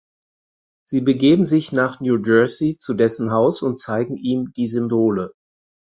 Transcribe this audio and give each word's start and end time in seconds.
Sie 0.83 0.99
begeben 1.01 1.45
sich 1.45 1.71
nach 1.71 1.99
New 1.99 2.15
Jersey 2.17 2.75
zu 2.75 2.95
dessen 2.95 3.31
Haus 3.31 3.61
und 3.61 3.79
zeigen 3.79 4.17
ihm 4.17 4.51
die 4.57 4.65
Symbole. 4.65 5.33